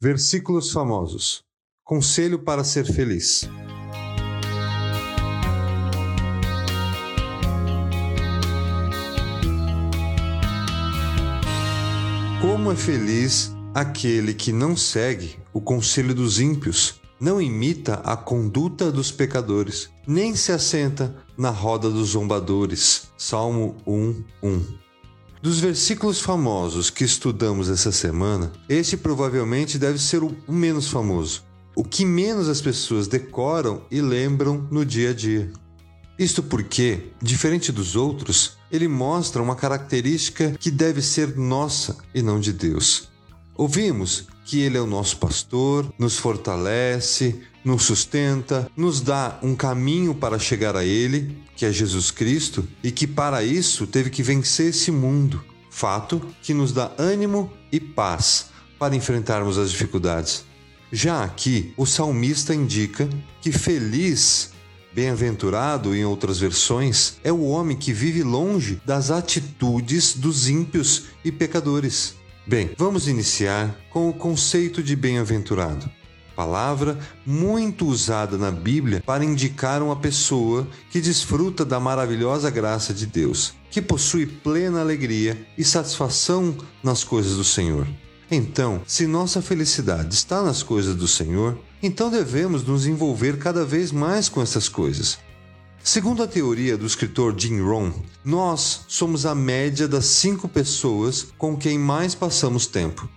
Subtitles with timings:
[0.00, 1.42] Versículos famosos.
[1.82, 3.50] Conselho para ser feliz.
[12.40, 18.92] Como é feliz aquele que não segue o conselho dos ímpios, não imita a conduta
[18.92, 23.08] dos pecadores, nem se assenta na roda dos zombadores.
[23.16, 24.87] Salmo 1, 1.
[25.40, 31.44] Dos versículos famosos que estudamos essa semana, este provavelmente deve ser o menos famoso,
[31.76, 35.52] o que menos as pessoas decoram e lembram no dia a dia.
[36.18, 42.40] Isto porque, diferente dos outros, ele mostra uma característica que deve ser nossa e não
[42.40, 43.08] de Deus.
[43.54, 50.14] Ouvimos que Ele é o nosso pastor, nos fortalece, nos sustenta, nos dá um caminho
[50.14, 54.70] para chegar a Ele, que é Jesus Cristo, e que para isso teve que vencer
[54.70, 55.44] esse mundo.
[55.70, 58.46] Fato que nos dá ânimo e paz
[58.78, 60.46] para enfrentarmos as dificuldades.
[60.90, 63.06] Já aqui, o salmista indica
[63.42, 64.52] que feliz,
[64.94, 71.30] bem-aventurado em outras versões, é o homem que vive longe das atitudes dos ímpios e
[71.30, 72.17] pecadores.
[72.48, 75.86] Bem, vamos iniciar com o conceito de bem-aventurado.
[76.34, 83.04] Palavra muito usada na Bíblia para indicar uma pessoa que desfruta da maravilhosa graça de
[83.04, 87.86] Deus, que possui plena alegria e satisfação nas coisas do Senhor.
[88.30, 93.92] Então, se nossa felicidade está nas coisas do Senhor, então devemos nos envolver cada vez
[93.92, 95.18] mais com essas coisas.
[95.82, 97.92] Segundo a teoria do escritor Jim Rohn,
[98.24, 103.08] nós somos a média das cinco pessoas com quem mais passamos tempo.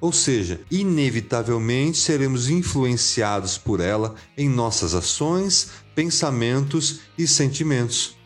[0.00, 8.16] Ou seja, inevitavelmente seremos influenciados por ela em nossas ações, pensamentos e sentimentos.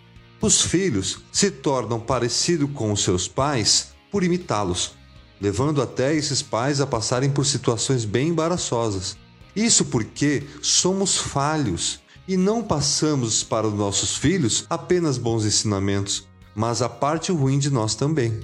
[0.40, 4.92] Os filhos se tornam parecidos com os seus pais por imitá-los,
[5.40, 9.16] levando até esses pais a passarem por situações bem embaraçosas.
[9.54, 16.80] Isso porque somos falhos e não passamos para os nossos filhos apenas bons ensinamentos, mas
[16.80, 18.38] a parte ruim de nós também.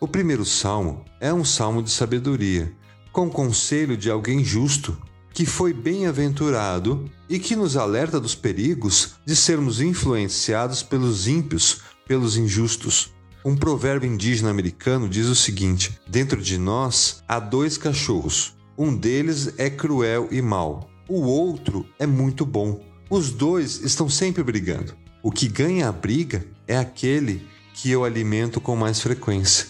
[0.00, 2.74] O primeiro salmo é um salmo de sabedoria,
[3.12, 4.96] com conselho de alguém justo,
[5.34, 12.38] que foi bem-aventurado e que nos alerta dos perigos de sermos influenciados pelos ímpios, pelos
[12.38, 13.12] injustos.
[13.44, 18.56] Um provérbio indígena americano diz o seguinte: Dentro de nós há dois cachorros.
[18.78, 22.89] Um deles é cruel e mau, o outro é muito bom.
[23.12, 24.94] Os dois estão sempre brigando.
[25.20, 27.44] O que ganha a briga é aquele
[27.74, 29.66] que eu alimento com mais frequência.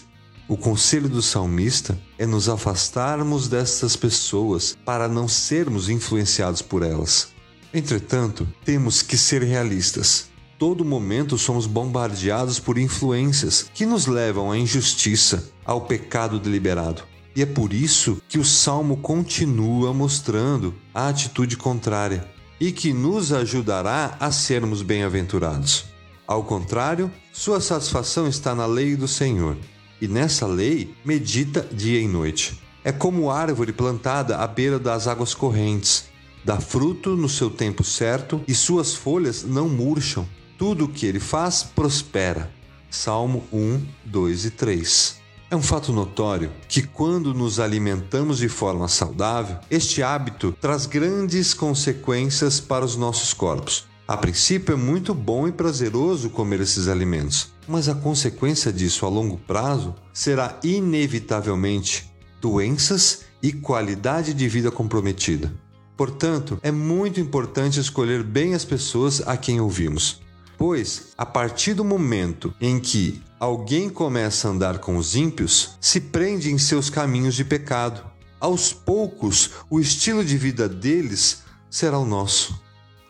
[0.47, 7.29] O conselho do salmista é nos afastarmos dessas pessoas para não sermos influenciados por elas.
[7.73, 10.29] Entretanto, temos que ser realistas.
[10.59, 17.01] Todo momento somos bombardeados por influências que nos levam à injustiça, ao pecado deliberado.
[17.35, 22.29] E é por isso que o salmo continua mostrando a atitude contrária
[22.61, 25.85] e que nos ajudará a sermos bem-aventurados.
[26.27, 29.57] Ao contrário, sua satisfação está na lei do Senhor,
[29.99, 32.61] e nessa lei medita dia e noite.
[32.83, 36.05] É como árvore plantada à beira das águas correntes,
[36.45, 40.29] dá fruto no seu tempo certo e suas folhas não murcham.
[40.55, 42.51] Tudo o que ele faz prospera.
[42.91, 45.20] Salmo 1, 2 e 3.
[45.51, 51.53] É um fato notório que, quando nos alimentamos de forma saudável, este hábito traz grandes
[51.53, 53.83] consequências para os nossos corpos.
[54.07, 59.09] A princípio, é muito bom e prazeroso comer esses alimentos, mas a consequência disso a
[59.09, 65.53] longo prazo será inevitavelmente doenças e qualidade de vida comprometida.
[65.97, 70.21] Portanto, é muito importante escolher bem as pessoas a quem ouvimos.
[70.61, 75.99] Pois, a partir do momento em que alguém começa a andar com os ímpios, se
[75.99, 78.05] prende em seus caminhos de pecado.
[78.39, 82.61] Aos poucos, o estilo de vida deles será o nosso.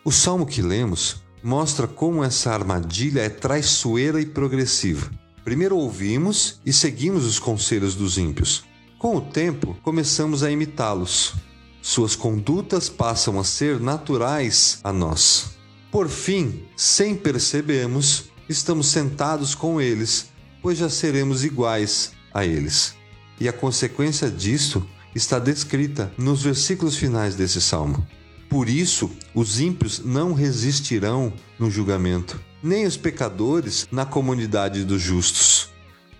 [0.02, 5.10] O salmo que lemos mostra como essa armadilha é traiçoeira e progressiva.
[5.44, 8.64] Primeiro ouvimos e seguimos os conselhos dos ímpios.
[8.98, 11.34] Com o tempo, começamos a imitá-los.
[11.82, 15.60] Suas condutas passam a ser naturais a nós.
[15.92, 20.30] Por fim, sem percebermos, estamos sentados com eles,
[20.62, 22.94] pois já seremos iguais a eles.
[23.38, 28.06] E a consequência disso está descrita nos versículos finais desse salmo.
[28.48, 35.68] Por isso, os ímpios não resistirão no julgamento, nem os pecadores na comunidade dos justos.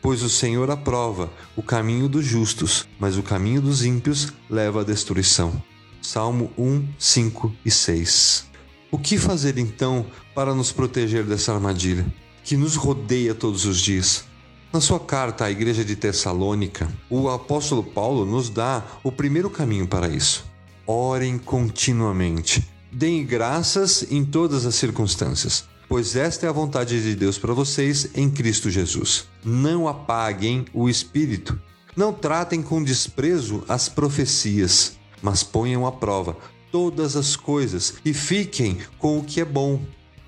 [0.02, 4.84] Pois o Senhor aprova o caminho dos justos, mas o caminho dos ímpios leva à
[4.84, 5.62] destruição.
[6.02, 8.51] Salmo 1, 5 e 6.
[8.94, 10.04] O que fazer então
[10.34, 12.04] para nos proteger dessa armadilha
[12.44, 14.24] que nos rodeia todos os dias?
[14.70, 19.88] Na sua carta à igreja de Tessalônica, o apóstolo Paulo nos dá o primeiro caminho
[19.88, 20.44] para isso.
[20.86, 22.68] Orem continuamente.
[22.92, 28.10] Deem graças em todas as circunstâncias, pois esta é a vontade de Deus para vocês
[28.14, 29.24] em Cristo Jesus.
[29.42, 31.58] Não apaguem o espírito.
[31.96, 36.36] Não tratem com desprezo as profecias, mas ponham à prova
[36.72, 39.80] todas as coisas e fiquem com o que é bom.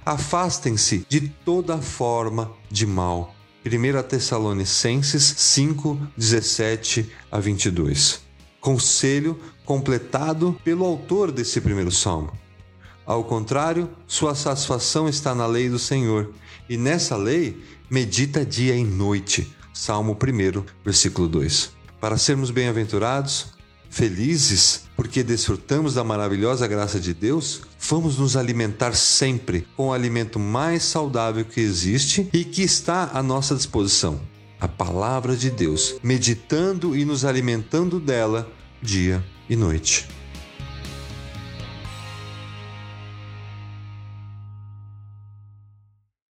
[0.07, 3.35] Afastem-se de toda forma de mal
[3.67, 8.21] 1 Tessalonicenses 5, 17 a 22.
[8.61, 12.31] Conselho completado pelo autor desse primeiro salmo.
[13.07, 16.33] Ao contrário, sua satisfação está na lei do Senhor,
[16.69, 19.51] e nessa lei medita dia e noite.
[19.73, 21.73] Salmo 1, versículo 2.
[22.01, 23.55] Para sermos bem-aventurados,
[23.89, 30.39] felizes porque desfrutamos da maravilhosa graça de Deus, vamos nos alimentar sempre com o alimento
[30.39, 34.21] mais saudável que existe e que está à nossa disposição
[34.65, 38.51] a palavra de Deus, meditando e nos alimentando dela
[38.81, 40.09] dia e noite.